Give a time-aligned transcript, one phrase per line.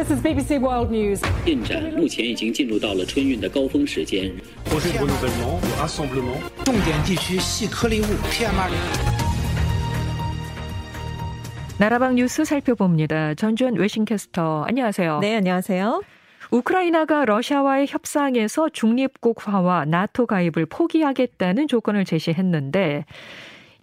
[0.00, 1.20] This is BBC World News.
[1.44, 4.32] 进展目前已经进入到了春运的高峰时间。
[6.64, 8.70] 重点地区细颗粒物 PM2.5。
[11.78, 13.34] 나라방 뉴스 살펴봅니다.
[13.34, 15.18] 전주현 외신캐스터 안녕하세요.
[15.20, 16.02] 네, 안녕하세요.
[16.50, 23.04] 우크라이나가 러시아와의 협상에서 중립국화와 나토 가입을 포기하겠다는 조건을 제시했는데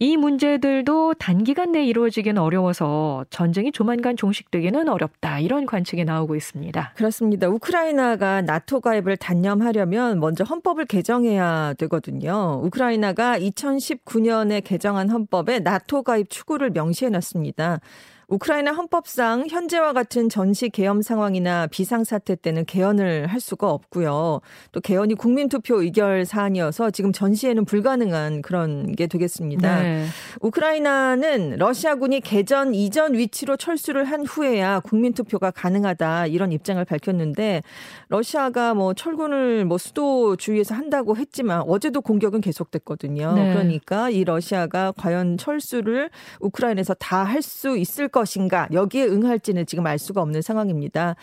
[0.01, 5.41] 이 문제들도 단기간 내에 이루어지기는 어려워서 전쟁이 조만간 종식되기는 어렵다.
[5.41, 6.93] 이런 관측이 나오고 있습니다.
[6.95, 7.48] 그렇습니다.
[7.48, 12.61] 우크라이나가 나토 가입을 단념하려면 먼저 헌법을 개정해야 되거든요.
[12.62, 17.80] 우크라이나가 2019년에 개정한 헌법에 나토 가입 추구를 명시해 놨습니다.
[18.28, 24.41] 우크라이나 헌법상 현재와 같은 전시 계엄 상황이나 비상사태 때는 개헌을 할 수가 없고요.
[24.73, 29.83] 또 개헌이 국민투표 의결 사안이어서 지금 전시에는 불가능한 그런 게 되겠습니다.
[29.83, 30.06] 네.
[30.41, 37.62] 우크라이나는 러시아군이 개전 이전 위치로 철수를 한 후에야 국민투표가 가능하다 이런 입장을 밝혔는데
[38.08, 43.33] 러시아가 뭐 철군을 뭐 수도 주위에서 한다고 했지만 어제도 공격은 계속됐거든요.
[43.33, 43.53] 네.
[43.55, 46.10] 그러니까 이 러시아가 과연 철수를
[46.41, 51.16] 우크라이나에서 다 할 수 있을 것 인가 여기에 응할지는 지금 알 수가 없는 상황입니다.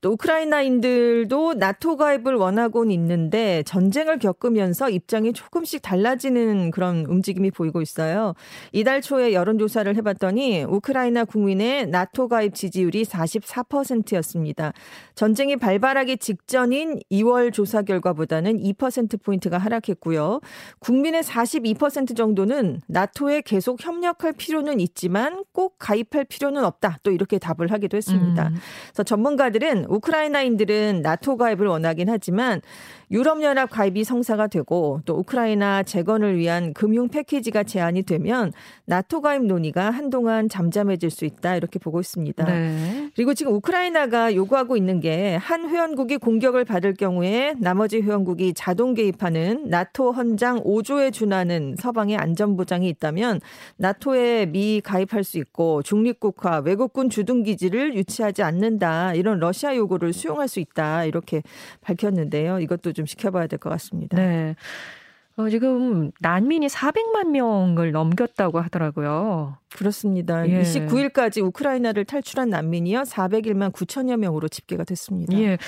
[0.00, 8.34] 또 우크라이나인들도 나토 가입을 원하고는 있는데 전쟁을 겪으면서 입장이 조금씩 달라지는 그런 움직임이 보이고 있어요.
[8.72, 14.72] 이달 초에 여론조사를 해봤더니 우크라이나 국민의 나토 가입 지지율이 44%였습니다.
[15.14, 20.40] 전쟁이 발발하기 직전인 2월 조사 결과보다는 2%포인트가 하락했고요.
[20.78, 26.98] 국민의 42% 정도는 나토에 계속 협력할 필요는 있지만 꼭 가입할 필요 는 없다.
[27.02, 28.48] 또 이렇게 답을 하기도 했습니다.
[28.48, 28.54] 음.
[28.86, 32.62] 그래서 전문가들은 우크라이나인들은 나토 가입을 원하긴 하지만
[33.10, 38.52] 유럽연합 가입이 성사가 되고 또 우크라이나 재건을 위한 금융 패키지가 제안이 되면
[38.84, 42.44] 나토 가입 논의가 한동안 잠잠해질 수 있다 이렇게 보고 있습니다.
[42.44, 43.10] 네.
[43.16, 49.68] 그리고 지금 우크라이나가 요구하고 있는 게 한 회원국이 공격을 받을 경우에 나머지 회원국이 자동 개입하는
[49.68, 53.40] 나토 헌장 5조에 준하는 서방의 안전 보장이 있다면
[53.76, 60.48] 나토에 미 가입할 수 있고 중립국화 외국군 주둔 기지를 유치하지 않는다 이런 러시아 요구를 수용할
[60.48, 61.42] 수 있다 이렇게
[61.80, 62.60] 밝혔는데요.
[62.60, 64.16] 이것도 좀 지켜봐야 될 것 같습니다.
[64.16, 64.54] 네.
[65.36, 69.56] 어, 지금 난민이 400만 명을 넘겼다고 하더라고요.
[69.76, 70.48] 그렇습니다.
[70.48, 70.62] 예.
[70.62, 75.38] 29일까지 우크라이나를 탈출한 난민이요 401만 9천여 명으로 집계가 됐습니다.
[75.38, 75.58] 예.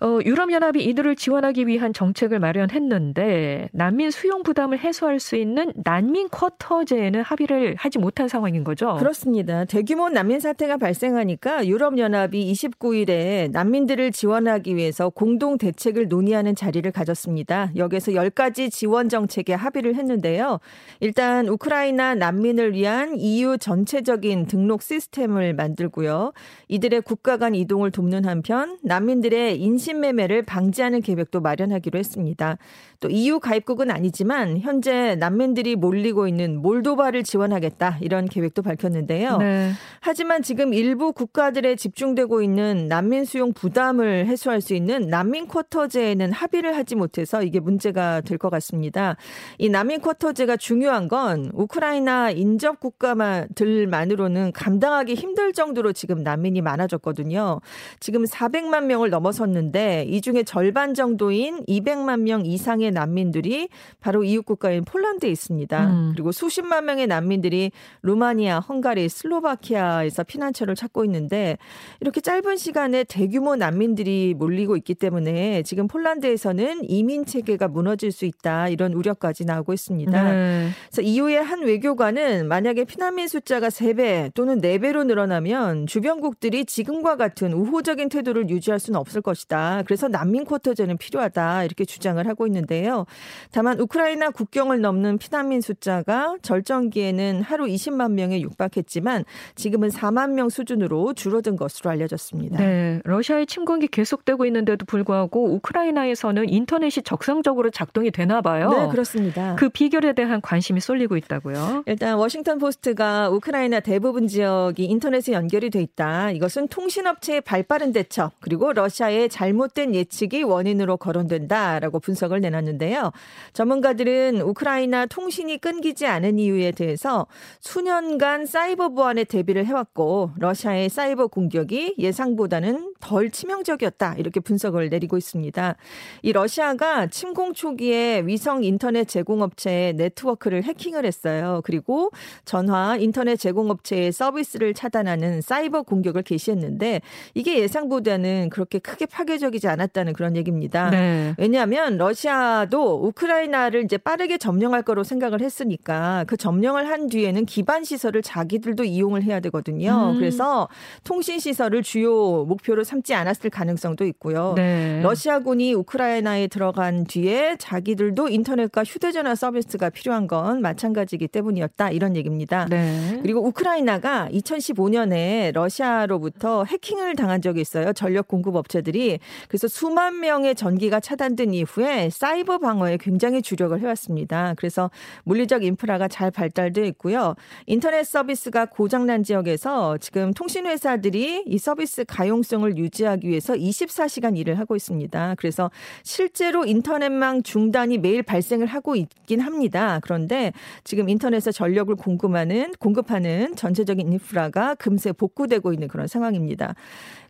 [0.00, 7.22] 어, 유럽연합이 이들을 지원하기 위한 정책을 마련했는데 난민 수용 부담을 해소할 수 있는 난민 쿼터제에는
[7.22, 8.96] 합의를 하지 못한 상황인 거죠.
[8.98, 9.64] 그렇습니다.
[9.64, 17.70] 대규모 난민 사태가 발생하니까 유럽연합이 29일에 난민들을 지원하기 위해서 공동 대책을 논의하는 자리를 가졌습니다.
[17.76, 20.58] 여기서 10가지 지원 정책에 합의를 했는데요.
[20.98, 26.32] 일단 우크라이나 난민을 위한 EU 전체적인 등록 시스템을 만들고요.
[26.68, 32.56] 이들의 국가 간 이동을 돕는 한편 난민들의 인신매매를 방지하는 계획도 마련하기로 했습니다.
[33.02, 39.38] 또 EU 가입국은 아니지만 현재 난민들이 몰리고 있는 몰도바를 지원하겠다 이런 계획도 밝혔는데요.
[39.38, 39.72] 네.
[40.00, 46.76] 하지만 지금 일부 국가들에 집중되고 있는 난민 수용 부담을 해소할 수 있는 난민 쿼터제에는 합의를
[46.76, 49.16] 하지 못해서 이게 문제가 될 것 같습니다.
[49.58, 57.60] 이 난민 쿼터제가 중요한 건 우크라이나 인접 국가들만으로는 감당하기 힘들 정도로 지금 난민이 많아졌거든요.
[57.98, 63.68] 지금 400만 명을 넘어섰는데 이 중에 절반 정도인 200만 명 이상의 난민들이
[64.00, 65.86] 바로 이웃 국가인 폴란드에 있습니다.
[65.86, 66.10] 음.
[66.12, 67.72] 그리고 수십만 명의 난민들이
[68.02, 71.58] 루마니아, 헝가리, 슬로바키아에서 피난처를 찾고 있는데
[72.00, 78.68] 이렇게 짧은 시간에 대규모 난민들이 몰리고 있기 때문에 지금 폴란드에서는 이민 체계가 무너질 수 있다
[78.68, 80.32] 이런 우려까지 나오고 있습니다.
[80.32, 80.68] 네.
[80.90, 88.08] 그래서 이후에 한 외교관은 만약에 피난민 숫자가 3배 또는 4배로 늘어나면 주변국들이 지금과 같은 우호적인
[88.08, 89.82] 태도를 유지할 수는 없을 것이다.
[89.86, 91.64] 그래서 난민 쿼터제는 필요하다.
[91.64, 93.06] 이렇게 주장을 하고 있는데 요.
[93.50, 101.14] 다만 우크라이나 국경을 넘는 피난민 숫자가 절정기에는 하루 20만 명에 육박했지만 지금은 4만 명 수준으로
[101.14, 102.58] 줄어든 것으로 알려졌습니다.
[102.58, 108.70] 네, 러시아의 침공이 계속되고 있는데도 불구하고 우크라이나에서는 인터넷이 적성적으로 작동이 되나 봐요.
[108.70, 109.56] 네, 그렇습니다.
[109.56, 111.84] 그 비결에 대한 관심이 쏠리고 있다고요.
[111.86, 116.30] 일단 워싱턴 포스트가 우크라이나 대부분 지역이 인터넷에 연결이 돼 있다.
[116.30, 123.12] 이것은 통신업체의 발빠른 대처 그리고 러시아의 잘못된 예측이 원인으로 거론된다라고 분석을 내놨는데 있는데요.
[123.52, 127.26] 전문가들은 우크라이나 통신이 끊기지 않은 이유에 대해서
[127.60, 135.76] 수년간 사이버 보안에 대비를 해왔고 러시아의 사이버 공격이 예상보다는 덜 치명적이었다 이렇게 분석을 내리고 있습니다.
[136.22, 141.60] 이 러시아가 침공 초기에 위성 인터넷 제공업체의 네트워크를 해킹을 했어요.
[141.64, 142.10] 그리고
[142.44, 147.00] 전화 인터넷 제공업체의 서비스를 차단하는 사이버 공격을 개시했는데
[147.34, 150.90] 이게 예상보다는 그렇게 크게 파괴적이지 않았다는 그런 얘기입니다.
[150.90, 151.34] 네.
[151.38, 157.84] 왜냐하면 러시아 도 우크라이나를 이제 빠르게 점령할 거로 생각을 했으니까 그 점령을 한 뒤에는 기반
[157.84, 160.12] 시설을 자기들도 이용을 해야 되거든요.
[160.12, 160.18] 음.
[160.18, 160.68] 그래서
[161.04, 164.54] 통신 시설을 주요 목표로 삼지 않았을 가능성도 있고요.
[164.56, 165.00] 네.
[165.02, 172.66] 러시아군이 우크라이나에 들어간 뒤에 자기들도 인터넷과 휴대전화 서비스가 필요한 건 마찬가지이기 때문이었다 이런 얘기입니다.
[172.70, 173.18] 네.
[173.22, 177.92] 그리고 우크라이나가 2015년에 러시아로부터 해킹을 당한 적이 있어요.
[177.92, 179.18] 전력 공급 업체들이
[179.48, 184.54] 그래서 수만 명의 전기가 차단된 이후에 사이 버 방어에 굉장히 주력을 해왔습니다.
[184.56, 184.90] 그래서
[185.24, 187.34] 물리적 인프라가 잘 발달돼 있고요.
[187.66, 194.76] 인터넷 서비스가 고장난 지역에서 지금 통신 회사들이 이 서비스 가용성을 유지하기 위해서 24시간 일을 하고
[194.76, 195.34] 있습니다.
[195.38, 195.70] 그래서
[196.02, 200.00] 실제로 인터넷망 중단이 매일 발생을 하고 있긴 합니다.
[200.02, 200.52] 그런데
[200.84, 206.74] 지금 인터넷에 전력을 공급하는 공급하는 전체적인 인프라가 금세 복구되고 있는 그런 상황입니다.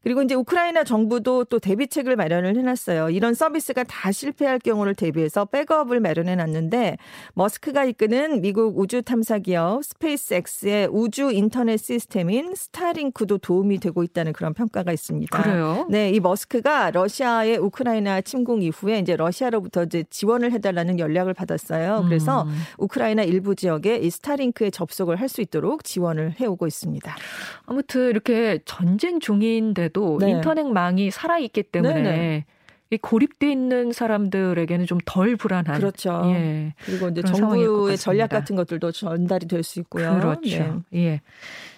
[0.02, 3.10] 그리고 이제 우크라이나 정부도 또 대비책을 마련을 해놨어요.
[3.10, 6.96] 이런 서비스가 다 실패할 경우를 대비해서 백업을 마련해 놨는데
[7.34, 14.54] 머스크가 이끄는 미국 우주 탐사 기업 스페이스X의 우주 인터넷 시스템인 스타링크도 도움이 되고 있다는 그런
[14.54, 15.42] 평가가 있습니다.
[15.42, 15.86] 그래요?
[15.90, 22.04] 네, 이 머스크가 러시아의 우크라이나 침공 이후에 이제 러시아로부터 이제 지원을 해달라는 연락을 받았어요.
[22.08, 22.54] 그래서 음.
[22.78, 27.16] 우크라이나 일부 지역에 이 스타링크에 접속을 할 수 있도록 지원을 해오고 있습니다.
[27.64, 30.30] 아무튼 이렇게 전쟁 중인데 때도 네.
[30.30, 32.44] 인터넷망이 살아있기 때문에 네네.
[32.92, 36.22] 이 고립돼 있는 사람들에게는 좀 덜 불안한 그렇죠.
[36.26, 36.74] 예.
[36.84, 40.14] 그리고 이제 정부의 전략 같은 것들도 전달이 될 수 있고요.
[40.20, 40.82] 그렇죠.
[40.90, 40.98] 네.
[41.00, 41.20] 예.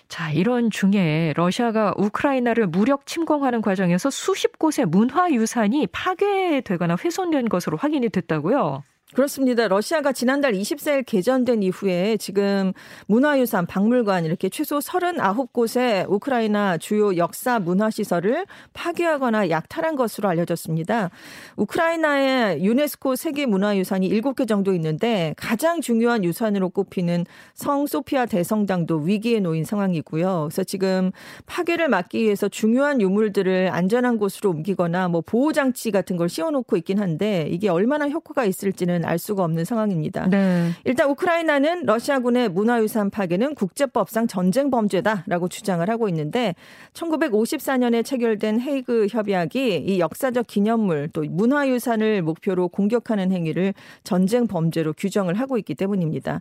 [0.09, 8.09] 자, 이런 중에 러시아가 우크라이나를 무력 침공하는 과정에서 수십 곳의 문화유산이 파괴되거나 훼손된 것으로 확인이
[8.09, 8.83] 됐다고요?
[9.13, 9.69] 그렇습니다.
[9.69, 12.73] 러시아가 지난달 24일 개전된 이후에 지금
[13.07, 21.11] 문화유산, 박물관 이렇게 최소 39곳의 우크라이나 주요 역사 문화시설을 파괴하거나 약탈한 것으로 알려졌습니다.
[21.57, 27.25] 우크라이나의 유네스코 세계문화유산이 7개 정도 있는데 가장 중요한 유산으로 꼽히는
[27.55, 30.49] 성 소피아 대성당도 위기에 놓인 상황이고요.
[30.49, 31.13] 그래서 지금
[31.47, 37.47] 파괴를 막기 위해서 중요한 유물들을 안전한 곳으로 옮기거나 뭐 보호장치 같은 걸 씌워놓고 있긴 한데
[37.51, 40.29] 이게 얼마나 효과가 있을지는 알 수가 없는 상황입니다.
[40.29, 40.71] 네.
[40.85, 46.55] 일단 우크라이나는 러시아군의 문화유산 파괴는 국제법상 전쟁 범죄다라고 주장을 하고 있는데
[46.93, 55.35] 1954년에 체결된 헤이그 협약이 이 역사적 기념물 또 문화유산을 목표로 공격하는 행위를 전쟁 범죄로 규정을
[55.35, 56.41] 하고 있기 때문입니다.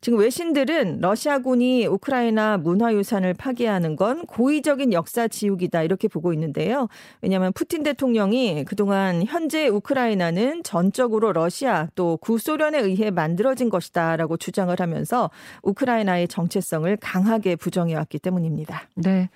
[0.00, 6.88] 지금 외신들은 러시아군이 우크라이나 문화유산을 파괴하는 건 고의적인 역사 지우기다 이렇게 보고 있는데요.
[7.20, 15.30] 왜냐하면 푸틴 대통령이 그동안 현재 우크라이나는 전적으로 러시아 또 구소련에 의해 만들어진 것이다라고 주장을 하면서
[15.62, 18.88] 우크라이나의 정체성을 강하게 부정해왔기 때문입니다.
[18.96, 19.30] 네.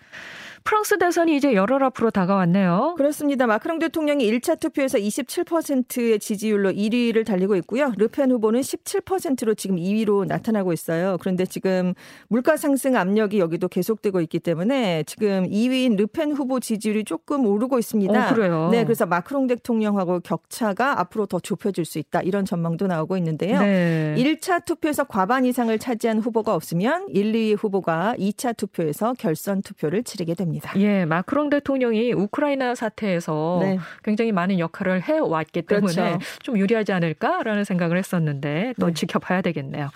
[0.69, 2.94] 프랑스 대선이 이제 열흘 앞으로 다가왔네요.
[2.99, 3.46] 그렇습니다.
[3.46, 7.93] 마크롱 대통령이 1차 투표에서 27%의 지지율로 1위를 달리고 있고요.
[7.96, 11.16] 르펜 후보는 17%로 지금 2위로 나타나고 있어요.
[11.20, 11.94] 그런데 지금
[12.28, 18.31] 물가 상승 압력이 여기도 계속되고 있기 때문에 지금 2위인 르펜 후보 지지율이 조금 오르고 있습니다.
[18.31, 18.69] 어, 그래요.
[18.70, 22.20] 네, 그래서 마크롱 대통령하고 격차가 앞으로 더 좁혀질 수 있다.
[22.20, 23.60] 이런 전망도 나오고 있는데요.
[23.60, 24.14] 네.
[24.16, 30.34] 1차 투표에서 과반 이상을 차지한 후보가 없으면 1, 2위 후보가 2차 투표에서 결선 투표를 치르게
[30.34, 30.72] 됩니다.
[30.76, 33.78] 예, 마크롱 대통령이 우크라이나 사태에서 네.
[34.02, 36.18] 굉장히 많은 역할을 해왔기 때문에 그렇죠.
[36.42, 38.94] 좀 유리하지 않을까라는 생각을 했었는데 또 네.
[38.94, 39.90] 지켜봐야 되겠네요.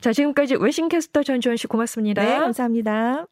[0.00, 2.24] 자, 지금까지 외신캐스터 전주현 씨 고맙습니다.
[2.24, 3.26] 네, 감사합니다.